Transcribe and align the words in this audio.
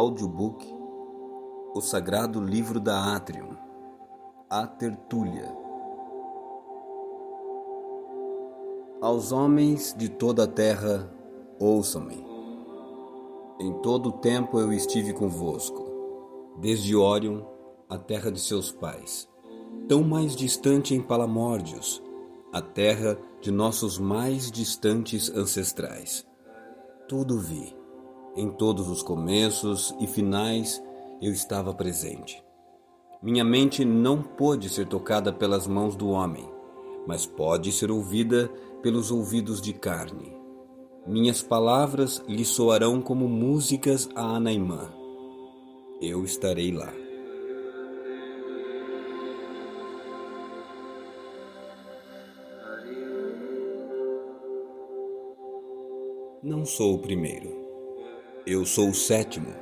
Audiobook 0.00 0.66
O 1.74 1.80
Sagrado 1.82 2.40
Livro 2.40 2.80
da 2.80 3.14
Atrium 3.14 3.54
A 4.48 4.66
Tertúlia 4.66 5.54
Aos 9.02 9.30
homens 9.30 9.94
de 9.94 10.08
toda 10.08 10.44
a 10.44 10.46
terra, 10.46 11.12
ouçam-me. 11.58 12.24
Em 13.60 13.74
todo 13.82 14.08
o 14.08 14.12
tempo 14.12 14.58
eu 14.58 14.72
estive 14.72 15.12
convosco, 15.12 15.84
desde 16.58 16.96
Órion, 16.96 17.42
a 17.86 17.98
terra 17.98 18.32
de 18.32 18.40
seus 18.40 18.72
pais, 18.72 19.28
tão 19.86 20.02
mais 20.02 20.34
distante 20.34 20.94
em 20.94 21.02
Palamórdios, 21.02 22.02
a 22.50 22.62
terra 22.62 23.18
de 23.42 23.50
nossos 23.50 23.98
mais 23.98 24.50
distantes 24.50 25.30
ancestrais. 25.30 26.26
Tudo 27.06 27.38
vi 27.38 27.78
em 28.36 28.48
todos 28.50 28.88
os 28.88 29.02
começos 29.02 29.94
e 30.00 30.06
finais 30.06 30.82
eu 31.20 31.32
estava 31.32 31.74
presente. 31.74 32.42
Minha 33.22 33.44
mente 33.44 33.84
não 33.84 34.22
pôde 34.22 34.68
ser 34.68 34.86
tocada 34.86 35.32
pelas 35.32 35.66
mãos 35.66 35.94
do 35.94 36.08
homem, 36.08 36.48
mas 37.06 37.26
pode 37.26 37.70
ser 37.72 37.90
ouvida 37.90 38.50
pelos 38.82 39.10
ouvidos 39.10 39.60
de 39.60 39.72
carne. 39.74 40.32
Minhas 41.06 41.42
palavras 41.42 42.22
lhe 42.26 42.44
soarão 42.44 43.00
como 43.02 43.28
músicas 43.28 44.08
a 44.14 44.36
Anaimã. 44.36 44.90
Eu 46.00 46.24
estarei 46.24 46.72
lá. 46.72 46.92
Não 56.42 56.64
sou 56.64 56.94
o 56.94 56.98
primeiro 56.98 57.59
eu 58.46 58.64
sou 58.64 58.90
o 58.90 58.94
sétimo. 58.94 59.54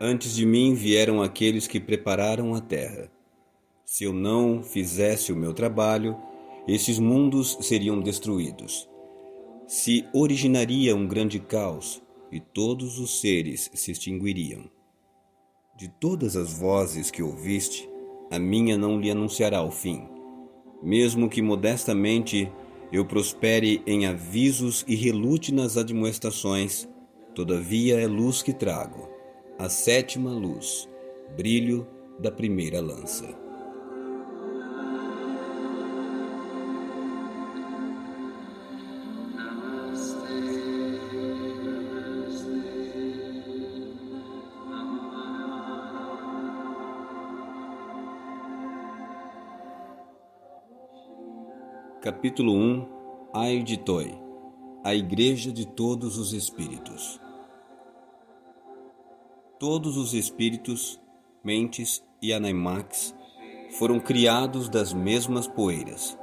Antes 0.00 0.34
de 0.34 0.44
mim 0.44 0.74
vieram 0.74 1.22
aqueles 1.22 1.66
que 1.66 1.78
prepararam 1.78 2.54
a 2.54 2.60
terra. 2.60 3.10
Se 3.84 4.04
eu 4.04 4.12
não 4.12 4.62
fizesse 4.62 5.32
o 5.32 5.36
meu 5.36 5.52
trabalho, 5.52 6.16
esses 6.66 6.98
mundos 6.98 7.56
seriam 7.60 8.00
destruídos. 8.00 8.88
Se 9.66 10.04
originaria 10.12 10.96
um 10.96 11.06
grande 11.06 11.38
caos 11.38 12.02
e 12.32 12.40
todos 12.40 12.98
os 12.98 13.20
seres 13.20 13.70
se 13.74 13.92
extinguiriam. 13.92 14.64
De 15.76 15.88
todas 15.88 16.36
as 16.36 16.52
vozes 16.52 17.10
que 17.10 17.22
ouviste, 17.22 17.88
a 18.30 18.38
minha 18.38 18.76
não 18.76 19.00
lhe 19.00 19.10
anunciará 19.10 19.62
o 19.62 19.70
fim. 19.70 20.08
Mesmo 20.82 21.28
que 21.28 21.40
modestamente 21.40 22.50
eu 22.92 23.04
prospere 23.04 23.82
em 23.86 24.06
avisos 24.06 24.84
e 24.86 24.94
relute 24.94 25.52
nas 25.52 25.76
admoestações, 25.76 26.88
Todavia 27.34 28.00
é 28.00 28.06
luz 28.06 28.42
que 28.42 28.52
trago, 28.52 29.08
a 29.58 29.68
sétima 29.68 30.30
luz, 30.30 30.88
brilho 31.36 31.84
da 32.16 32.30
primeira 32.30 32.80
lança. 32.80 33.26
Capítulo 52.00 52.52
1 52.52 52.88
Ai 53.34 53.62
de 53.62 53.78
Toi 53.78 54.14
A 54.84 54.94
Igreja 54.94 55.50
de 55.50 55.66
Todos 55.66 56.16
os 56.16 56.32
Espíritos 56.32 57.23
Todos 59.58 59.96
os 59.96 60.14
espíritos, 60.14 61.00
mentes 61.42 62.02
e 62.20 62.32
anaimacs 62.32 63.14
foram 63.78 64.00
criados 64.00 64.68
das 64.68 64.92
mesmas 64.92 65.46
poeiras, 65.46 66.18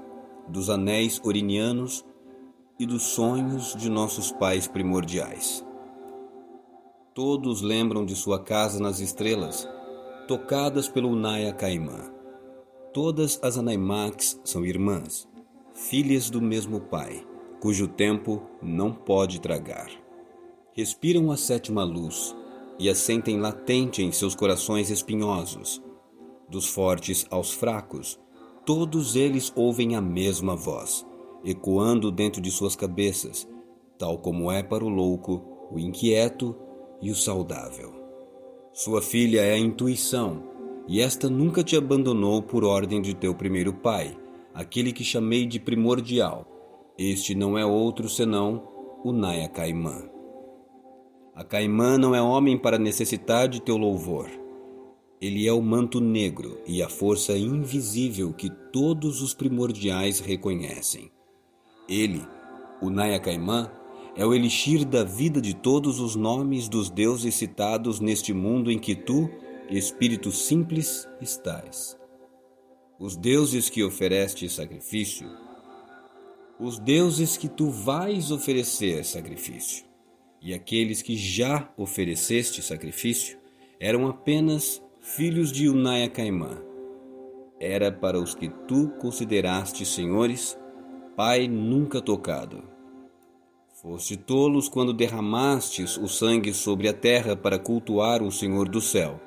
dos 0.50 0.70
anéis 0.70 1.22
orinianos 1.24 2.06
e 2.78 2.86
dos 2.86 3.04
sonhos 3.04 3.74
de 3.74 3.90
nossos 3.90 4.34
pais 4.34 4.68
primordiais. 4.68 5.66
Todos 7.14 7.62
lembram 7.62 8.06
de 8.06 8.16
sua 8.16 8.38
casa 8.38 8.82
nas 8.82 9.00
estrelas, 9.00 9.68
tocadas 10.28 10.90
pelo 10.90 11.16
Naya 11.16 11.54
Caimã. 11.54 12.12
Todas 12.94 13.40
as 13.42 13.58
Anaimacs 13.58 14.42
são 14.44 14.66
irmãs, 14.66 15.26
filhas 15.74 16.30
do 16.30 16.42
mesmo 16.42 16.82
pai, 16.82 17.26
cujo 17.62 17.88
tempo 17.88 18.44
não 18.62 18.92
pode 18.92 19.40
tragar. 19.40 19.90
Respiram 20.74 21.32
a 21.32 21.38
sétima 21.38 21.84
luz, 21.84 22.36
e 22.82 22.90
a 22.90 22.96
sentem 22.96 23.40
latente 23.40 24.02
em 24.02 24.12
seus 24.12 24.34
corações 24.34 24.90
espinhosos. 24.90 25.80
Dos 26.50 26.66
fortes 26.66 27.28
aos 27.30 27.52
fracos, 27.52 28.20
todos 28.66 29.16
eles 29.16 29.54
ouvem 29.56 29.96
a 29.96 30.02
mesma 30.02 30.56
voz, 30.56 31.06
ecoando 31.46 32.10
dentro 32.10 32.42
de 32.42 32.50
suas 32.50 32.76
cabeças, 32.76 33.48
tal 34.00 34.18
como 34.18 34.52
é 34.52 34.64
para 34.64 34.84
o 34.84 34.90
louco, 34.90 35.44
o 35.72 35.78
inquieto 35.78 36.56
e 37.00 37.12
o 37.12 37.16
saudável. 37.16 37.94
Sua 38.74 39.00
filha 39.00 39.42
é 39.42 39.54
a 39.54 39.60
intuição, 39.60 40.42
e 40.88 41.02
esta 41.02 41.30
nunca 41.30 41.64
te 41.64 41.78
abandonou 41.78 42.42
por 42.42 42.64
ordem 42.64 43.00
de 43.00 43.14
teu 43.14 43.36
primeiro 43.36 43.74
pai, 43.74 44.18
aquele 44.56 44.92
que 44.92 45.04
chamei 45.04 45.46
de 45.46 45.60
primordial. 45.60 46.48
Este 46.98 47.36
não 47.36 47.56
é 47.56 47.64
outro 47.64 48.10
senão 48.10 48.68
o 49.04 49.12
Naya 49.12 49.48
Caimã. 49.48 50.11
A 51.34 51.46
Caimã 51.46 51.98
não 51.98 52.14
é 52.14 52.22
homem 52.22 52.58
para 52.58 52.78
necessitar 52.78 53.48
de 53.48 53.62
teu 53.62 53.78
louvor. 53.78 54.30
Ele 55.22 55.48
é 55.48 55.54
o 55.54 55.62
manto 55.62 56.02
negro 56.02 56.60
e 56.68 56.84
a 56.84 56.90
força 56.90 57.38
invisível 57.38 58.34
que 58.34 58.50
todos 58.50 59.22
os 59.22 59.34
primordiais 59.34 60.20
reconhecem. 60.20 61.10
Ele, 61.88 62.22
o 62.82 62.90
Naya 62.90 63.18
Caimã, 63.18 63.72
é 64.14 64.26
o 64.26 64.34
elixir 64.34 64.84
da 64.84 65.06
vida 65.06 65.40
de 65.40 65.56
todos 65.56 66.02
os 66.02 66.18
nomes 66.18 66.68
dos 66.68 66.90
deuses 66.90 67.34
citados 67.34 68.02
neste 68.02 68.34
mundo 68.34 68.70
em 68.70 68.78
que 68.78 68.94
tu, 68.94 69.30
espírito 69.70 70.34
simples, 70.34 71.08
estás. 71.22 71.98
Os 73.00 73.16
deuses 73.16 73.70
que 73.70 73.82
ofereste 73.86 74.50
sacrifício, 74.50 75.30
os 76.60 76.78
deuses 76.78 77.38
que 77.38 77.48
tu 77.48 77.70
vais 77.70 78.32
oferecer 78.32 79.06
sacrifício 79.06 79.91
e 80.42 80.54
aqueles 80.54 81.02
que 81.02 81.16
já 81.16 81.72
ofereceste 81.78 82.62
sacrifício 82.64 83.38
eram 83.80 84.08
apenas 84.08 84.82
filhos 85.00 85.52
de 85.52 85.70
Unaya 85.70 86.10
Caimã. 86.10 86.62
Era 87.60 87.92
para 87.92 88.20
os 88.20 88.34
que 88.34 88.50
tu 88.68 88.90
consideraste 89.00 89.86
senhores, 89.86 90.58
pai 91.16 91.48
nunca 91.48 92.02
tocado. 92.02 92.64
Foste 93.82 94.18
tolos 94.18 94.68
quando 94.68 94.94
derramastes 94.94 95.98
o 95.98 96.08
sangue 96.08 96.54
sobre 96.54 96.88
a 96.88 96.94
terra 96.94 97.36
para 97.36 97.60
cultuar 97.60 98.22
o 98.24 98.32
Senhor 98.32 98.68
do 98.68 98.82
céu. 98.82 99.20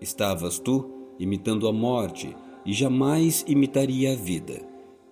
Estavas 0.00 0.58
tu 0.58 1.14
imitando 1.18 1.66
a 1.66 1.72
morte 1.72 2.34
e 2.64 2.72
jamais 2.72 3.44
imitaria 3.48 4.12
a 4.12 4.16
vida, 4.16 4.60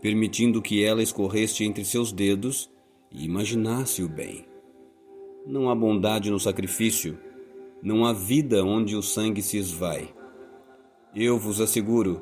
permitindo 0.01 0.63
que 0.63 0.85
ela 0.85 1.03
escorreste 1.03 1.65
entre 1.65 1.85
seus 1.85 2.13
dedos 2.13 2.71
e 3.11 3.25
imaginasse 3.25 4.03
o 4.03 4.09
bem. 4.09 4.56
Não 5.47 5.71
há 5.71 5.77
bondade 5.77 6.29
no 6.29 6.41
sacrifício, 6.41 7.17
não 7.81 8.05
há 8.05 8.13
vida 8.13 8.65
onde 8.65 8.97
o 8.97 9.03
sangue 9.03 9.41
se 9.41 9.57
esvai. 9.57 10.13
Eu 11.15 11.39
vos 11.39 11.61
asseguro: 11.61 12.21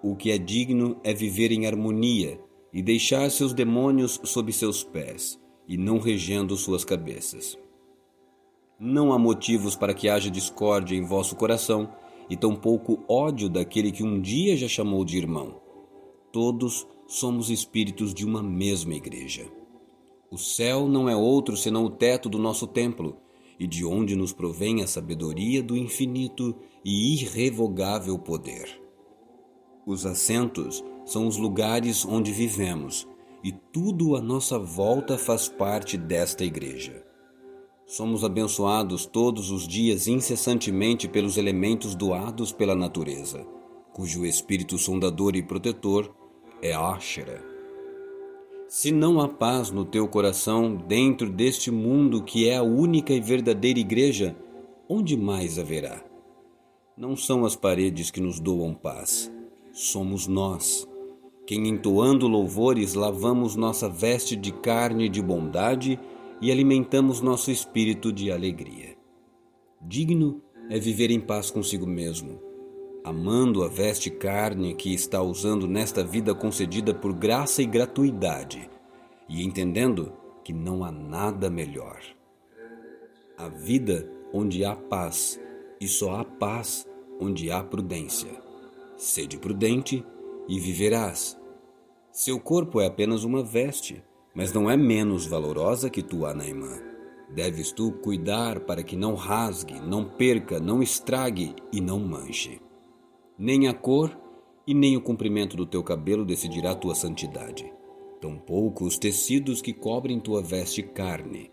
o 0.00 0.14
que 0.14 0.30
é 0.30 0.38
digno 0.38 0.96
é 1.02 1.12
viver 1.12 1.50
em 1.50 1.66
harmonia 1.66 2.40
e 2.72 2.80
deixar 2.80 3.28
seus 3.32 3.52
demônios 3.52 4.20
sob 4.22 4.52
seus 4.52 4.84
pés, 4.84 5.36
e 5.66 5.76
não 5.76 5.98
regendo 5.98 6.56
suas 6.56 6.84
cabeças. 6.84 7.58
Não 8.78 9.12
há 9.12 9.18
motivos 9.18 9.74
para 9.74 9.92
que 9.92 10.08
haja 10.08 10.30
discórdia 10.30 10.94
em 10.94 11.04
vosso 11.04 11.34
coração, 11.34 11.92
e 12.30 12.36
tampouco 12.36 13.02
ódio 13.08 13.48
daquele 13.48 13.90
que 13.90 14.04
um 14.04 14.20
dia 14.20 14.56
já 14.56 14.68
chamou 14.68 15.04
de 15.04 15.18
irmão. 15.18 15.60
Todos 16.30 16.86
somos 17.08 17.50
espíritos 17.50 18.14
de 18.14 18.24
uma 18.24 18.40
mesma 18.40 18.94
igreja. 18.94 19.50
O 20.30 20.38
céu 20.38 20.86
não 20.86 21.08
é 21.08 21.16
outro 21.16 21.56
senão 21.56 21.84
o 21.84 21.90
teto 21.90 22.28
do 22.28 22.38
nosso 22.38 22.64
templo, 22.64 23.16
e 23.58 23.66
de 23.66 23.84
onde 23.84 24.14
nos 24.14 24.32
provém 24.32 24.80
a 24.80 24.86
sabedoria 24.86 25.60
do 25.60 25.76
infinito 25.76 26.54
e 26.84 27.14
irrevogável 27.14 28.16
poder. 28.16 28.80
Os 29.84 30.06
assentos 30.06 30.84
são 31.04 31.26
os 31.26 31.36
lugares 31.36 32.06
onde 32.06 32.30
vivemos, 32.30 33.08
e 33.42 33.50
tudo 33.50 34.14
à 34.14 34.22
nossa 34.22 34.56
volta 34.56 35.18
faz 35.18 35.48
parte 35.48 35.98
desta 35.98 36.44
igreja. 36.44 37.04
Somos 37.84 38.22
abençoados 38.22 39.06
todos 39.06 39.50
os 39.50 39.66
dias 39.66 40.06
incessantemente 40.06 41.08
pelos 41.08 41.36
elementos 41.36 41.96
doados 41.96 42.52
pela 42.52 42.76
natureza, 42.76 43.44
cujo 43.92 44.24
espírito 44.24 44.78
sondador 44.78 45.34
e 45.34 45.42
protetor 45.42 46.14
é 46.62 46.72
Ashera 46.72 47.49
se 48.70 48.92
não 48.92 49.20
há 49.20 49.26
paz 49.26 49.72
no 49.72 49.84
teu 49.84 50.06
coração 50.06 50.76
dentro 50.76 51.28
deste 51.28 51.72
mundo 51.72 52.22
que 52.22 52.48
é 52.48 52.56
a 52.56 52.62
única 52.62 53.12
e 53.12 53.20
verdadeira 53.20 53.80
igreja, 53.80 54.36
onde 54.88 55.16
mais 55.16 55.58
haverá? 55.58 56.04
Não 56.96 57.16
são 57.16 57.44
as 57.44 57.56
paredes 57.56 58.12
que 58.12 58.20
nos 58.20 58.38
doam 58.38 58.72
paz, 58.72 59.28
somos 59.72 60.28
nós, 60.28 60.88
quem 61.44 61.66
entoando 61.66 62.28
louvores 62.28 62.94
lavamos 62.94 63.56
nossa 63.56 63.88
veste 63.88 64.36
de 64.36 64.52
carne 64.52 65.08
de 65.08 65.20
bondade 65.20 65.98
e 66.40 66.52
alimentamos 66.52 67.20
nosso 67.20 67.50
espírito 67.50 68.12
de 68.12 68.30
alegria. 68.30 68.96
Digno 69.82 70.40
é 70.68 70.78
viver 70.78 71.10
em 71.10 71.18
paz 71.18 71.50
consigo 71.50 71.88
mesmo, 71.88 72.40
amando 73.04 73.62
a 73.62 73.68
veste 73.68 74.10
carne 74.10 74.74
que 74.74 74.92
está 74.92 75.22
usando 75.22 75.66
nesta 75.66 76.04
vida 76.04 76.34
concedida 76.34 76.92
por 76.94 77.12
graça 77.12 77.62
e 77.62 77.66
gratuidade, 77.66 78.68
e 79.28 79.42
entendendo 79.44 80.12
que 80.44 80.52
não 80.52 80.84
há 80.84 80.90
nada 80.90 81.48
melhor. 81.48 82.00
A 83.36 83.48
vida 83.48 84.10
onde 84.32 84.64
há 84.64 84.76
paz, 84.76 85.40
e 85.80 85.88
só 85.88 86.16
há 86.16 86.24
paz 86.24 86.86
onde 87.18 87.50
há 87.50 87.62
prudência. 87.62 88.30
Sede 88.96 89.38
prudente 89.38 90.04
e 90.48 90.60
viverás. 90.60 91.38
Seu 92.12 92.38
corpo 92.38 92.80
é 92.80 92.86
apenas 92.86 93.24
uma 93.24 93.42
veste, 93.42 94.02
mas 94.34 94.52
não 94.52 94.70
é 94.70 94.76
menos 94.76 95.26
valorosa 95.26 95.88
que 95.88 96.02
tua 96.02 96.34
Naimã. 96.34 96.78
Deves 97.32 97.70
tu 97.72 97.92
cuidar 97.92 98.60
para 98.60 98.82
que 98.82 98.96
não 98.96 99.14
rasgue, 99.14 99.80
não 99.80 100.04
perca, 100.04 100.58
não 100.58 100.82
estrague 100.82 101.54
e 101.72 101.80
não 101.80 102.00
manche. 102.00 102.60
Nem 103.42 103.68
a 103.68 103.72
cor 103.72 104.14
e 104.66 104.74
nem 104.74 104.98
o 104.98 105.00
comprimento 105.00 105.56
do 105.56 105.64
teu 105.64 105.82
cabelo 105.82 106.26
decidirá 106.26 106.74
tua 106.74 106.94
santidade. 106.94 107.72
Tampouco 108.20 108.84
os 108.84 108.98
tecidos 108.98 109.62
que 109.62 109.72
cobrem 109.72 110.20
tua 110.20 110.42
veste 110.42 110.82
carne. 110.82 111.50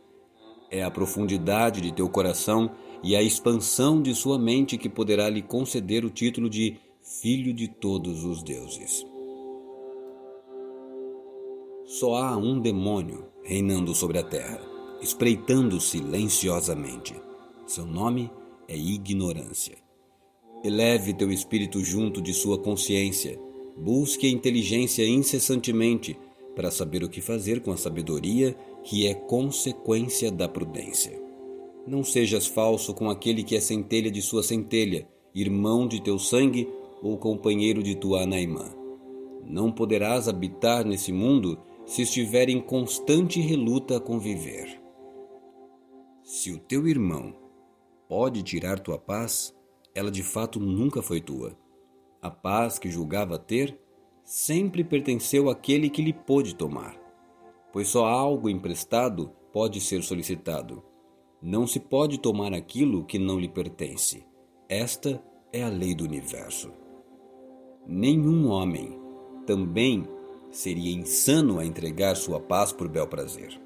É 0.70 0.84
a 0.84 0.92
profundidade 0.92 1.80
de 1.80 1.94
teu 1.94 2.10
coração 2.10 2.72
e 3.02 3.16
a 3.16 3.24
expansão 3.24 4.02
de 4.02 4.14
sua 4.14 4.38
mente 4.38 4.78
que 4.78 4.90
poderá 4.90 5.30
lhe 5.30 5.42
conceder 5.42 6.04
o 6.04 6.10
título 6.10 6.50
de 6.50 6.78
Filho 7.02 7.54
de 7.54 7.70
todos 7.70 8.26
os 8.26 8.44
deuses. 8.44 9.08
Só 11.86 12.16
há 12.16 12.36
um 12.36 12.60
demônio 12.60 13.28
reinando 13.46 13.96
sobre 13.96 14.20
a 14.20 14.24
terra, 14.24 14.60
espreitando 15.02 15.80
silenciosamente. 15.80 17.16
Seu 17.66 17.86
nome 17.86 18.30
é 18.68 18.76
ignorância. 18.76 19.87
Eleve 20.64 21.14
teu 21.14 21.32
espírito 21.32 21.84
junto 21.84 22.22
de 22.22 22.34
sua 22.34 22.58
consciência. 22.58 23.40
Busque 23.78 24.26
a 24.26 24.30
inteligência 24.30 25.08
incessantemente 25.08 26.18
para 26.56 26.72
saber 26.72 27.04
o 27.04 27.10
que 27.10 27.22
fazer 27.22 27.62
com 27.62 27.72
a 27.72 27.78
sabedoria 27.78 28.56
que 28.84 29.06
é 29.06 29.14
consequência 29.14 30.32
da 30.32 30.50
prudência. 30.50 31.22
Não 31.86 32.04
sejas 32.04 32.48
falso 32.48 32.94
com 32.94 33.10
aquele 33.10 33.44
que 33.44 33.56
é 33.56 33.60
centelha 33.60 34.10
de 34.10 34.22
sua 34.22 34.42
centelha, 34.42 35.08
irmão 35.34 35.88
de 35.88 36.02
teu 36.02 36.18
sangue 36.18 36.68
ou 37.02 37.18
companheiro 37.18 37.84
de 37.84 37.96
tua 37.96 38.24
anaimã. 38.24 38.74
Não 39.46 39.72
poderás 39.72 40.28
habitar 40.28 40.84
nesse 40.84 41.14
mundo 41.14 41.60
se 41.86 42.02
estiver 42.02 42.50
em 42.50 42.60
constante 42.60 43.40
reluta 43.40 43.98
a 43.98 44.00
conviver. 44.00 44.82
Se 46.24 46.52
o 46.52 46.58
teu 46.58 46.88
irmão 46.88 47.34
pode 48.10 48.44
tirar 48.44 48.80
tua 48.80 48.98
paz, 48.98 49.56
ela 49.98 50.12
de 50.12 50.24
fato 50.24 50.60
nunca 50.60 51.02
foi 51.02 51.20
tua. 51.20 51.58
A 52.22 52.30
paz 52.30 52.78
que 52.78 52.90
julgava 52.90 53.40
ter 53.40 53.80
sempre 54.24 54.84
pertenceu 54.84 55.50
àquele 55.50 55.90
que 55.90 56.02
lhe 56.02 56.14
pôde 56.14 56.56
tomar, 56.56 56.96
pois 57.72 57.88
só 57.88 58.06
algo 58.06 58.50
emprestado 58.50 59.32
pode 59.52 59.80
ser 59.80 60.04
solicitado 60.04 60.84
não 61.42 61.68
se 61.68 61.80
pode 61.80 62.18
tomar 62.18 62.54
aquilo 62.54 63.06
que 63.06 63.20
não 63.20 63.40
lhe 63.40 63.48
pertence. 63.48 64.26
Esta 64.68 65.22
é 65.54 65.62
a 65.62 65.70
lei 65.70 65.94
do 65.94 66.04
universo. 66.04 66.72
Nenhum 67.86 68.50
homem 68.50 69.00
também 69.46 70.04
seria 70.50 70.92
insano 70.92 71.60
a 71.60 71.66
entregar 71.66 72.16
sua 72.16 72.40
paz 72.40 72.72
por 72.72 72.88
bel 72.88 73.08
prazer, 73.08 73.60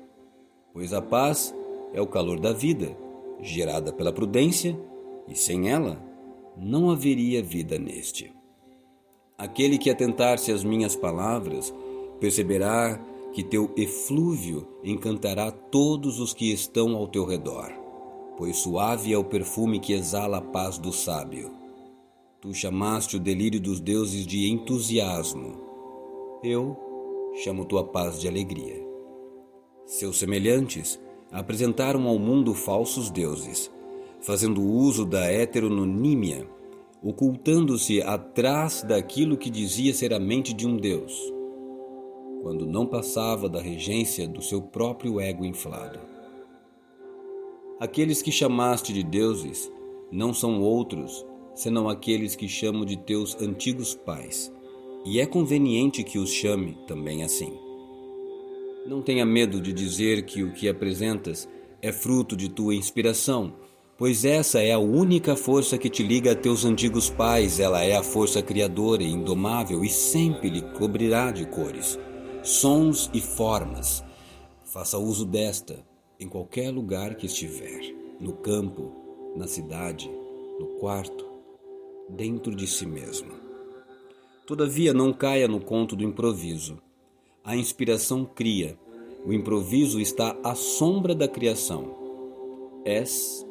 pois 0.73 0.93
a 0.93 1.01
paz 1.01 1.55
é 1.93 2.01
o 2.01 2.07
calor 2.07 2.39
da 2.39 2.51
vida, 2.51 2.95
gerada 3.39 3.93
pela 3.93 4.11
prudência, 4.11 4.77
e 5.27 5.35
sem 5.35 5.69
ela 5.69 6.10
não 6.57 6.89
haveria 6.89 7.41
vida 7.41 7.77
neste. 7.77 8.31
Aquele 9.37 9.77
que 9.77 9.89
atentar-se 9.89 10.51
às 10.51 10.63
minhas 10.63 10.95
palavras 10.95 11.73
perceberá 12.19 12.99
que 13.33 13.43
teu 13.43 13.73
eflúvio 13.75 14.67
encantará 14.83 15.51
todos 15.51 16.19
os 16.19 16.33
que 16.33 16.51
estão 16.51 16.95
ao 16.95 17.07
teu 17.07 17.25
redor, 17.25 17.71
pois 18.37 18.57
suave 18.57 19.13
é 19.13 19.17
o 19.17 19.23
perfume 19.23 19.79
que 19.79 19.93
exala 19.93 20.37
a 20.37 20.41
paz 20.41 20.77
do 20.77 20.91
sábio. 20.91 21.51
Tu 22.41 22.53
chamaste 22.53 23.15
o 23.15 23.19
delírio 23.19 23.59
dos 23.59 23.79
deuses 23.79 24.25
de 24.25 24.49
entusiasmo. 24.49 25.59
Eu 26.43 26.75
chamo 27.43 27.65
tua 27.65 27.83
paz 27.83 28.19
de 28.19 28.27
alegria. 28.27 28.83
Seus 29.85 30.17
semelhantes 30.17 30.99
apresentaram 31.31 32.07
ao 32.07 32.19
mundo 32.19 32.53
falsos 32.53 33.09
deuses, 33.09 33.71
fazendo 34.21 34.61
uso 34.61 35.05
da 35.05 35.25
heteronímia, 35.25 36.47
ocultando-se 37.03 38.01
atrás 38.01 38.83
daquilo 38.83 39.37
que 39.37 39.49
dizia 39.49 39.93
ser 39.93 40.13
a 40.13 40.19
mente 40.19 40.53
de 40.53 40.67
um 40.67 40.77
deus 40.77 41.31
quando 42.41 42.65
não 42.65 42.87
passava 42.87 43.47
da 43.47 43.61
regência 43.61 44.27
do 44.27 44.41
seu 44.41 44.61
próprio 44.61 45.19
ego 45.19 45.45
inflado. 45.45 45.99
Aqueles 47.79 48.21
que 48.21 48.31
chamaste 48.31 48.91
de 48.93 49.03
deuses 49.03 49.71
não 50.11 50.33
são 50.33 50.61
outros 50.61 51.25
senão 51.53 51.89
aqueles 51.89 52.35
que 52.35 52.47
chamo 52.47 52.85
de 52.85 52.97
teus 52.97 53.39
antigos 53.41 53.93
pais, 53.93 54.51
e 55.05 55.19
é 55.19 55.25
conveniente 55.25 56.03
que 56.03 56.17
os 56.17 56.31
chame 56.31 56.77
também 56.87 57.23
assim. 57.23 57.53
Não 58.87 59.01
tenha 59.01 59.25
medo 59.25 59.59
de 59.61 59.73
dizer 59.73 60.23
que 60.23 60.43
o 60.43 60.53
que 60.53 60.69
apresentas 60.69 61.47
é 61.81 61.91
fruto 61.91 62.35
de 62.35 62.49
tua 62.49 62.73
inspiração, 62.73 63.53
pois 64.01 64.25
essa 64.25 64.59
é 64.59 64.71
a 64.71 64.79
única 64.79 65.35
força 65.35 65.77
que 65.77 65.87
te 65.87 66.01
liga 66.01 66.31
a 66.31 66.35
teus 66.35 66.65
antigos 66.65 67.07
pais, 67.07 67.59
ela 67.59 67.83
é 67.83 67.95
a 67.95 68.01
força 68.01 68.41
criadora 68.41 69.03
e 69.03 69.11
indomável 69.11 69.83
e 69.83 69.89
sempre 69.89 70.49
lhe 70.49 70.63
cobrirá 70.73 71.29
de 71.29 71.45
cores 71.45 71.99
sons 72.41 73.11
e 73.13 73.21
formas. 73.21 74.03
Faça 74.65 74.97
uso 74.97 75.23
desta 75.23 75.85
em 76.19 76.27
qualquer 76.27 76.71
lugar 76.71 77.13
que 77.13 77.27
estiver, 77.27 77.93
no 78.19 78.33
campo, 78.33 78.91
na 79.35 79.45
cidade, 79.45 80.09
no 80.59 80.65
quarto, 80.79 81.23
dentro 82.09 82.55
de 82.55 82.65
si 82.65 82.87
mesmo. 82.87 83.33
Todavia, 84.47 84.95
não 84.95 85.13
caia 85.13 85.47
no 85.47 85.59
conto 85.59 85.95
do 85.95 86.03
improviso. 86.03 86.79
A 87.43 87.55
inspiração 87.55 88.25
cria, 88.25 88.75
o 89.23 89.31
improviso 89.31 89.99
está 89.99 90.35
à 90.43 90.55
sombra 90.55 91.13
da 91.13 91.27
criação. 91.27 91.95
És 92.83 93.45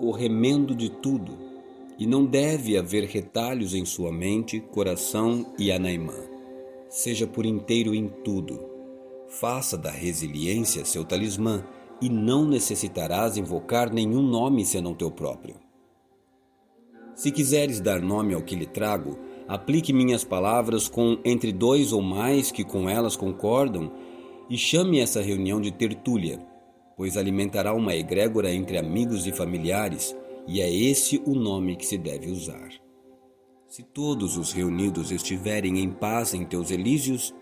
o 0.00 0.10
remendo 0.10 0.74
de 0.74 0.90
tudo, 0.90 1.38
e 1.98 2.06
não 2.06 2.24
deve 2.24 2.76
haver 2.76 3.04
retalhos 3.04 3.74
em 3.74 3.84
sua 3.84 4.10
mente, 4.10 4.60
coração 4.60 5.54
e 5.58 5.70
anaimã 5.70 6.32
seja 6.92 7.26
por 7.26 7.46
inteiro 7.46 7.94
em 7.94 8.06
tudo. 8.06 8.60
Faça 9.26 9.78
da 9.78 9.90
resiliência 9.90 10.84
seu 10.84 11.02
talismã 11.06 11.64
e 12.02 12.10
não 12.10 12.44
necessitarás 12.44 13.38
invocar 13.38 13.90
nenhum 13.90 14.20
nome 14.20 14.62
senão 14.66 14.94
teu 14.94 15.10
próprio. 15.10 15.56
Se 17.14 17.30
quiseres 17.30 17.80
dar 17.80 18.02
nome 18.02 18.34
ao 18.34 18.42
que 18.42 18.54
lhe 18.54 18.66
trago, 18.66 19.18
aplique 19.48 19.90
minhas 19.90 20.22
palavras 20.22 20.86
com 20.86 21.18
entre 21.24 21.50
dois 21.50 21.94
ou 21.94 22.02
mais 22.02 22.50
que 22.50 22.62
com 22.62 22.90
elas 22.90 23.16
concordam 23.16 23.90
e 24.50 24.58
chame 24.58 25.00
essa 25.00 25.22
reunião 25.22 25.62
de 25.62 25.70
tertúlia, 25.70 26.40
pois 27.02 27.16
alimentará 27.16 27.74
uma 27.74 27.96
egrégora 27.96 28.54
entre 28.54 28.78
amigos 28.78 29.26
e 29.26 29.32
familiares, 29.32 30.16
e 30.46 30.60
é 30.60 30.72
esse 30.72 31.20
o 31.26 31.34
nome 31.34 31.74
que 31.74 31.84
se 31.84 31.98
deve 31.98 32.30
usar. 32.30 32.68
Se 33.66 33.82
todos 33.82 34.36
os 34.36 34.52
reunidos 34.52 35.10
estiverem 35.10 35.80
em 35.80 35.90
paz 35.90 36.32
em 36.32 36.44
teus 36.44 36.70
elísios, 36.70 37.34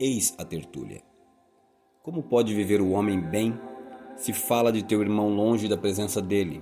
eis 0.00 0.34
a 0.36 0.44
tertúlia. 0.44 1.00
Como 2.02 2.24
pode 2.24 2.52
viver 2.56 2.80
o 2.80 2.90
homem 2.90 3.20
bem 3.20 3.56
se 4.16 4.32
fala 4.32 4.72
de 4.72 4.82
teu 4.82 5.00
irmão 5.00 5.28
longe 5.28 5.68
da 5.68 5.76
presença 5.76 6.20
dele? 6.20 6.60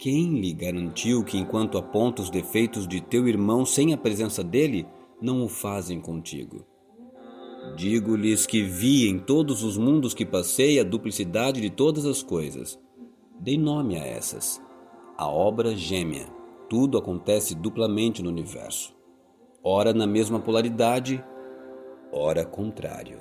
Quem 0.00 0.40
lhe 0.40 0.52
garantiu 0.52 1.22
que, 1.22 1.38
enquanto 1.38 1.78
aponta 1.78 2.20
os 2.20 2.30
defeitos 2.30 2.84
de 2.88 3.00
teu 3.00 3.28
irmão 3.28 3.64
sem 3.64 3.94
a 3.94 3.96
presença 3.96 4.42
dele, 4.42 4.88
não 5.20 5.44
o 5.44 5.48
fazem 5.48 6.00
contigo? 6.00 6.66
Digo-lhes 7.76 8.44
que 8.46 8.62
vi 8.62 9.08
em 9.08 9.18
todos 9.18 9.62
os 9.62 9.78
mundos 9.78 10.12
que 10.12 10.26
passei 10.26 10.78
a 10.78 10.84
duplicidade 10.84 11.60
de 11.60 11.70
todas 11.70 12.04
as 12.04 12.22
coisas. 12.22 12.78
Dei 13.40 13.56
nome 13.56 13.96
a 13.96 14.04
essas. 14.04 14.60
A 15.16 15.28
obra 15.28 15.74
gêmea. 15.74 16.26
Tudo 16.68 16.98
acontece 16.98 17.54
duplamente 17.54 18.22
no 18.22 18.30
universo. 18.30 18.94
Ora 19.62 19.92
na 19.92 20.06
mesma 20.06 20.40
polaridade, 20.40 21.24
ora 22.12 22.44
contrário. 22.44 23.20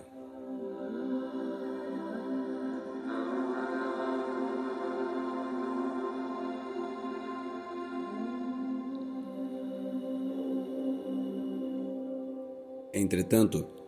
Entretanto, 12.94 13.81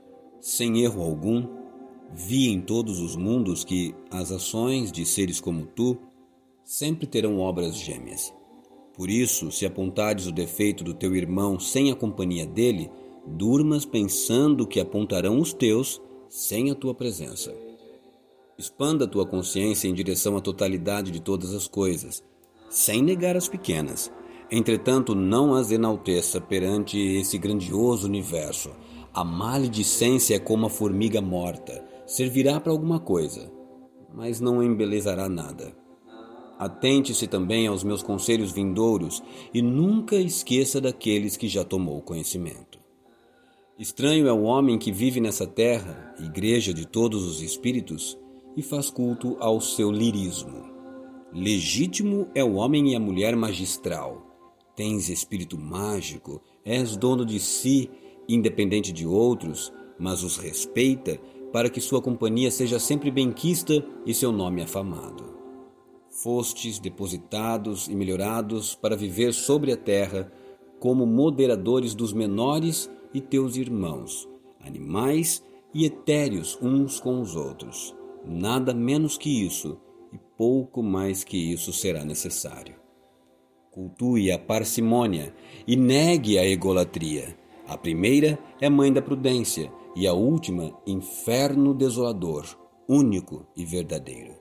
sem 0.44 0.84
erro 0.84 1.02
algum, 1.02 1.48
vi 2.14 2.50
em 2.50 2.60
todos 2.60 3.00
os 3.00 3.16
mundos 3.16 3.64
que 3.64 3.96
as 4.12 4.30
ações 4.30 4.92
de 4.92 5.06
seres 5.06 5.40
como 5.40 5.66
tu 5.66 5.98
sempre 6.66 7.08
terão 7.08 7.40
obras 7.40 7.78
gêmeas. 7.78 8.34
Por 8.94 9.10
isso, 9.10 9.50
se 9.54 9.66
apontares 9.66 10.28
o 10.28 10.34
defeito 10.34 10.84
do 10.84 10.94
teu 10.94 11.16
irmão 11.16 11.58
sem 11.58 11.90
a 11.90 11.96
companhia 11.96 12.46
dele, 12.46 12.92
durmas 13.26 13.86
pensando 13.86 14.68
que 14.68 14.82
apontarão 14.82 15.40
os 15.40 15.54
teus 15.54 16.02
sem 16.30 16.70
a 16.70 16.76
tua 16.76 16.94
presença. 16.94 17.56
Expanda 18.58 19.08
tua 19.08 19.26
consciência 19.26 19.88
em 19.88 19.94
direção 19.94 20.36
à 20.36 20.42
totalidade 20.42 21.10
de 21.10 21.22
todas 21.22 21.54
as 21.54 21.70
coisas, 21.70 22.22
sem 22.70 23.02
negar 23.02 23.38
as 23.38 23.48
pequenas. 23.48 24.12
Entretanto, 24.52 25.16
não 25.16 25.56
as 25.56 25.72
enalteça 25.72 26.42
perante 26.42 26.98
esse 27.00 27.38
grandioso 27.38 28.06
universo. 28.06 28.72
A 29.14 29.24
maledicência 29.24 30.36
é 30.36 30.40
como 30.40 30.66
a 30.66 30.70
formiga 30.72 31.22
morta, 31.22 31.86
servirá 32.04 32.60
para 32.60 32.72
alguma 32.72 33.00
coisa, 33.00 33.52
mas 34.12 34.40
não 34.40 34.64
embelezará 34.64 35.30
nada. 35.30 35.78
Atente-se 36.58 37.28
também 37.28 37.68
aos 37.68 37.84
meus 37.84 38.02
conselhos 38.02 38.52
vindouros 38.52 39.22
e 39.54 39.62
nunca 39.62 40.16
esqueça 40.16 40.82
daqueles 40.82 41.38
que 41.38 41.48
já 41.48 41.64
tomou 41.64 42.02
conhecimento. 42.02 42.80
Estranho 43.78 44.28
é 44.28 44.34
o 44.34 44.44
homem 44.44 44.80
que 44.80 44.92
vive 44.92 45.22
nessa 45.22 45.46
terra, 45.46 46.16
igreja 46.20 46.74
de 46.74 46.88
todos 46.88 47.24
os 47.24 47.40
espíritos, 47.40 48.18
e 48.58 48.64
faz 48.64 48.90
culto 48.90 49.38
ao 49.40 49.62
seu 49.62 49.92
lirismo. 49.92 50.64
Legítimo 51.32 52.28
é 52.34 52.44
o 52.44 52.54
homem 52.54 52.92
e 52.92 52.96
a 52.96 53.00
mulher 53.00 53.36
magistral. 53.36 54.26
Tens 54.76 55.08
espírito 55.08 55.56
mágico, 55.56 56.42
és 56.66 56.98
dono 56.98 57.24
de 57.24 57.40
si, 57.40 57.92
independente 58.28 58.92
de 58.92 59.06
outros, 59.06 59.74
mas 60.00 60.24
os 60.24 60.38
respeita 60.38 61.20
para 61.52 61.70
que 61.70 61.80
sua 61.80 62.02
companhia 62.02 62.50
seja 62.50 62.80
sempre 62.80 63.12
benquista 63.12 63.86
e 64.06 64.14
seu 64.14 64.32
nome 64.32 64.62
afamado. 64.62 65.34
Fostes 66.10 66.80
depositados 66.80 67.88
e 67.88 67.96
melhorados 67.96 68.76
para 68.76 68.96
viver 68.96 69.34
sobre 69.34 69.72
a 69.72 69.78
terra 69.78 70.32
como 70.80 71.06
moderadores 71.06 71.94
dos 71.94 72.12
menores 72.12 72.90
e 73.14 73.22
teus 73.22 73.56
irmãos, 73.56 74.28
animais 74.60 75.44
e 75.74 75.86
etéreos 75.86 76.58
uns 76.62 77.00
com 77.00 77.22
os 77.22 77.36
outros. 77.36 77.96
Nada 78.26 78.74
menos 78.74 79.18
que 79.18 79.46
isso, 79.46 79.78
e 80.12 80.18
pouco 80.38 80.82
mais 80.82 81.24
que 81.24 81.38
isso 81.38 81.72
será 81.72 82.04
necessário. 82.04 82.76
Cultue 83.72 84.32
a 84.32 84.38
parcimônia 84.38 85.34
e 85.68 85.76
negue 85.76 86.38
a 86.38 86.46
egolatria. 86.46 87.38
A 87.68 87.78
primeira 87.78 88.38
é 88.60 88.70
mãe 88.70 88.92
da 88.92 89.02
prudência, 89.02 89.72
e 89.96 90.08
a 90.08 90.14
última, 90.14 90.74
inferno 90.86 91.74
desolador, 91.74 92.46
único 92.88 93.46
e 93.56 93.64
verdadeiro. 93.64 94.34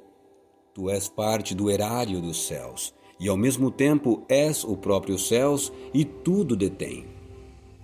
Tu 0.75 0.88
és 0.88 1.09
parte 1.09 1.55
do 1.55 1.71
erário 1.71 2.21
dos 2.21 2.47
céus, 2.47 2.95
e 3.21 3.29
ao 3.29 3.37
mesmo 3.37 3.71
tempo 3.71 4.25
és 4.29 4.64
o 4.64 4.76
próprio 4.76 5.19
céus 5.19 5.73
e 5.95 6.05
tudo 6.05 6.57
detém. 6.57 7.07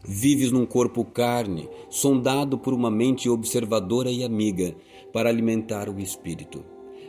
Vives 0.04 0.50
num 0.50 0.64
corpo 0.64 1.04
carne, 1.04 1.68
sondado 1.90 2.58
por 2.58 2.72
uma 2.72 2.90
mente 2.90 3.28
observadora 3.28 4.10
e 4.10 4.24
amiga, 4.24 4.74
para 5.12 5.28
alimentar 5.28 5.88
o 5.88 6.00
espírito. 6.00 6.64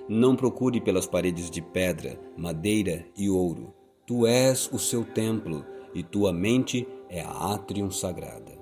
Não 0.07 0.35
procure 0.35 0.81
pelas 0.81 1.07
paredes 1.07 1.49
de 1.49 1.61
pedra, 1.61 2.19
madeira 2.37 3.05
e 3.17 3.29
ouro. 3.29 3.73
Tu 4.05 4.27
és 4.27 4.69
o 4.71 4.77
seu 4.77 5.03
templo 5.03 5.63
e 5.93 6.03
tua 6.03 6.33
mente 6.33 6.87
é 7.09 7.21
a 7.21 7.53
átrium 7.53 7.89
sagrada. 7.91 8.57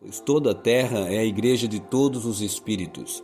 Pois 0.00 0.20
toda 0.20 0.52
a 0.52 0.54
terra 0.54 1.00
é 1.12 1.18
a 1.18 1.24
igreja 1.24 1.68
de 1.68 1.80
todos 1.80 2.24
os 2.24 2.40
espíritos. 2.40 3.22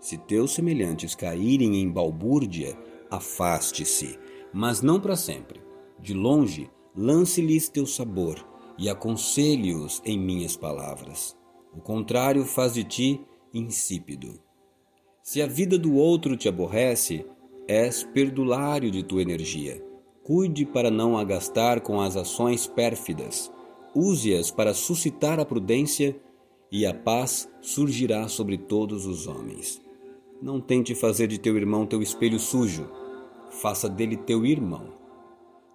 Se 0.00 0.16
teus 0.16 0.52
semelhantes 0.52 1.14
caírem 1.14 1.76
em 1.76 1.90
balbúrdia, 1.90 2.76
afaste-se, 3.10 4.18
mas 4.52 4.82
não 4.82 5.00
para 5.00 5.16
sempre. 5.16 5.60
De 6.00 6.14
longe, 6.14 6.70
lance-lhes 6.96 7.68
teu 7.68 7.86
sabor 7.86 8.44
e 8.78 8.88
aconselhe-os 8.88 10.00
em 10.04 10.18
minhas 10.18 10.56
palavras. 10.56 11.36
O 11.72 11.80
contrário 11.80 12.44
faz 12.44 12.74
de 12.74 12.84
ti 12.84 13.20
insípido. 13.52 14.40
Se 15.22 15.40
a 15.40 15.46
vida 15.46 15.78
do 15.78 15.94
outro 15.94 16.36
te 16.36 16.48
aborrece, 16.48 17.24
és 17.68 18.02
perdulário 18.02 18.90
de 18.90 19.02
tua 19.02 19.22
energia. 19.22 19.82
Cuide 20.22 20.66
para 20.66 20.90
não 20.90 21.16
a 21.16 21.24
gastar 21.24 21.80
com 21.80 22.00
as 22.00 22.16
ações 22.16 22.66
pérfidas. 22.66 23.50
Use-as 23.94 24.50
para 24.50 24.72
suscitar 24.72 25.38
a 25.38 25.44
prudência 25.44 26.16
e 26.70 26.86
a 26.86 26.94
paz 26.94 27.48
surgirá 27.60 28.26
sobre 28.28 28.56
todos 28.56 29.04
os 29.06 29.26
homens. 29.26 29.80
Não 30.40 30.60
tente 30.60 30.94
fazer 30.94 31.26
de 31.26 31.38
teu 31.38 31.56
irmão 31.56 31.86
teu 31.86 32.00
espelho 32.00 32.38
sujo. 32.38 32.88
Faça 33.50 33.88
dele 33.88 34.16
teu 34.16 34.46
irmão. 34.46 34.94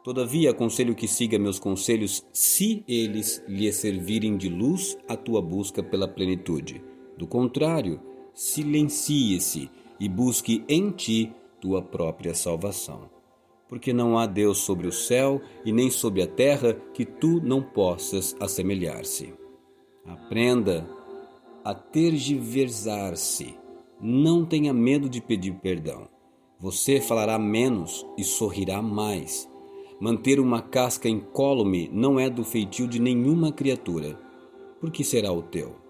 Todavia, 0.04 0.52
aconselho 0.52 0.96
que 0.96 1.08
siga 1.08 1.38
meus 1.38 1.60
conselhos 1.60 2.26
se 2.34 2.84
eles 2.88 3.44
lhe 3.48 3.72
servirem 3.72 4.38
de 4.38 4.50
luz 4.50 4.98
à 5.08 5.16
tua 5.16 5.42
busca 5.42 5.84
pela 5.84 6.08
plenitude. 6.08 6.82
Do 7.18 7.28
contrário, 7.28 8.00
silencie-se 8.34 9.70
e 10.00 10.10
busque 10.10 10.64
em 10.68 10.92
ti 10.92 11.32
tua 11.60 11.82
própria 11.82 12.34
salvação. 12.34 13.17
Porque 13.68 13.92
não 13.92 14.18
há 14.18 14.26
Deus 14.26 14.60
sobre 14.60 14.88
o 14.88 14.92
céu 14.92 15.42
e 15.66 15.72
nem 15.72 15.90
sobre 15.90 16.22
a 16.22 16.28
terra 16.28 16.74
que 16.94 17.06
tu 17.06 17.42
não 17.42 17.62
possas 17.62 18.36
assemelhar-se. 18.40 19.34
Aprenda 20.06 20.90
a 21.64 21.74
tergiversar-se. 21.74 23.56
Não 24.00 24.46
tenha 24.46 24.74
medo 24.74 25.10
de 25.10 25.20
pedir 25.20 25.54
perdão. 25.56 26.08
Você 26.60 27.02
falará 27.02 27.38
menos 27.38 28.06
e 28.18 28.24
sorrirá 28.24 28.82
mais. 28.82 29.50
Manter 30.00 30.40
uma 30.40 30.62
casca 30.62 31.10
incólume 31.10 31.90
não 31.92 32.20
é 32.20 32.30
do 32.30 32.44
feitio 32.44 32.88
de 32.88 33.00
nenhuma 33.00 33.52
criatura. 33.52 34.18
Por 34.80 34.92
que 34.92 35.04
será 35.04 35.32
o 35.32 35.42
teu? 35.42 35.88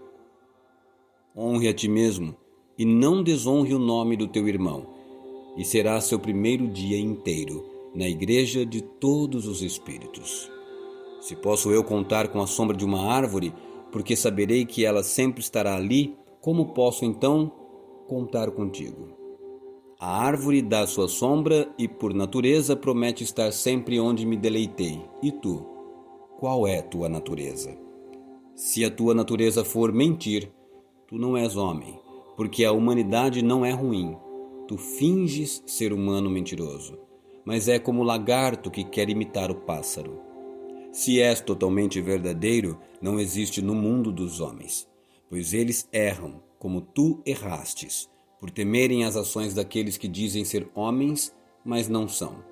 honre 1.38 1.67
a 1.67 1.74
ti 1.74 1.88
mesmo 1.88 2.36
e 2.77 2.84
não 2.84 3.22
desonre 3.22 3.74
o 3.74 3.79
nome 3.79 4.17
do 4.17 4.27
teu 4.27 4.48
irmão, 4.48 4.88
e 5.57 5.65
será 5.65 5.99
seu 5.99 6.19
primeiro 6.19 6.67
dia 6.67 6.99
inteiro 6.99 7.65
na 7.95 8.07
igreja 8.07 8.65
de 8.65 8.81
todos 8.81 9.47
os 9.47 9.61
espíritos. 9.61 10.51
Se 11.19 11.35
posso 11.35 11.71
eu 11.71 11.83
contar 11.83 12.27
com 12.27 12.39
a 12.39 12.47
sombra 12.47 12.77
de 12.77 12.85
uma 12.85 13.11
árvore, 13.11 13.53
porque 13.91 14.15
saberei 14.15 14.65
que 14.65 14.85
ela 14.85 15.03
sempre 15.03 15.41
estará 15.41 15.75
ali, 15.75 16.15
como 16.39 16.73
posso 16.73 17.03
então 17.03 17.51
contar 18.07 18.51
contigo? 18.51 19.09
A 19.99 20.21
árvore 20.23 20.61
dá 20.61 20.85
sua 20.85 21.07
sombra 21.07 21.67
e, 21.77 21.87
por 21.87 22.13
natureza, 22.13 22.75
promete 22.75 23.23
estar 23.23 23.51
sempre 23.51 23.99
onde 23.99 24.25
me 24.25 24.37
deleitei. 24.37 25.01
E 25.23 25.31
tu? 25.31 25.65
Qual 26.39 26.67
é 26.67 26.83
tua 26.83 27.09
natureza? 27.09 27.75
Se 28.55 28.85
a 28.85 28.91
tua 28.91 29.15
natureza 29.15 29.65
for 29.65 29.91
mentir, 29.91 30.51
Tu 31.09 31.17
não 31.17 31.37
és 31.37 31.55
homem, 31.55 31.97
porque 32.35 32.65
a 32.65 32.73
humanidade 32.73 33.41
não 33.41 33.65
é 33.65 33.71
ruim. 33.71 34.17
Tu 34.67 34.77
finges 34.77 35.63
ser 35.65 35.93
humano 35.93 36.29
mentiroso, 36.29 37.00
mas 37.45 37.69
é 37.69 37.79
como 37.79 38.01
o 38.01 38.03
lagarto 38.03 38.69
que 38.69 38.83
quer 38.83 39.09
imitar 39.09 39.50
o 39.50 39.55
pássaro. 39.55 40.19
Se 40.91 41.21
és 41.21 41.39
totalmente 41.39 42.01
verdadeiro, 42.01 42.77
não 43.01 43.17
existe 43.17 43.62
no 43.62 43.74
mundo 43.74 44.12
dos 44.12 44.41
homens, 44.41 44.86
pois 45.29 45.53
eles 45.53 45.88
erram, 45.93 46.43
como 46.59 46.81
tu 46.81 47.21
errastes, 47.25 48.09
por 48.39 48.51
temerem 48.51 49.05
as 49.05 49.15
ações 49.15 49.53
daqueles 49.53 49.97
que 49.97 50.07
dizem 50.07 50.43
ser 50.43 50.69
homens, 50.75 51.33
mas 51.63 51.88
não 51.88 52.07
são. 52.07 52.43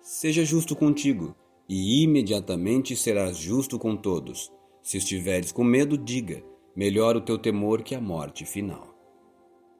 Seja 0.00 0.44
justo 0.44 0.74
contigo, 0.74 1.34
e 1.68 2.02
imediatamente 2.02 2.96
serás 2.96 3.36
justo 3.36 3.78
com 3.78 3.94
todos. 3.94 4.50
Se 4.82 4.96
estiveres 4.96 5.52
com 5.52 5.62
medo, 5.62 5.98
diga: 5.98 6.42
melhor 6.74 7.16
o 7.16 7.20
teu 7.20 7.36
temor 7.36 7.82
que 7.82 7.94
a 7.94 8.00
morte 8.00 8.46
final. 8.46 8.94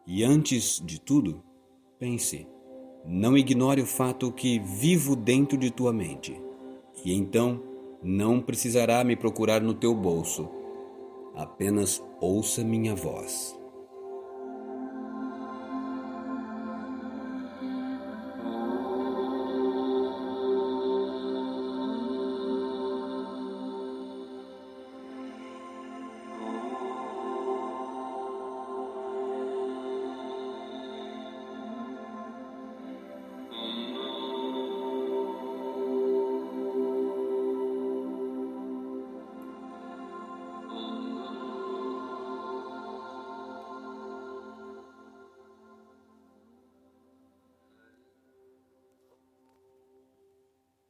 E 0.06 0.22
antes 0.22 0.80
de 0.84 1.00
tudo, 1.00 1.42
pense, 2.00 2.48
não 3.04 3.36
ignore 3.36 3.82
o 3.82 3.86
fato 3.86 4.32
que 4.32 4.58
vivo 4.58 5.14
dentro 5.14 5.58
de 5.58 5.70
tua 5.70 5.92
mente, 5.92 6.40
e 7.04 7.12
então 7.12 7.62
não 8.02 8.40
precisará 8.40 9.04
me 9.04 9.14
procurar 9.14 9.60
no 9.60 9.74
teu 9.74 9.94
bolso, 9.94 10.48
apenas 11.34 12.02
ouça 12.18 12.64
minha 12.64 12.94
voz. 12.94 13.59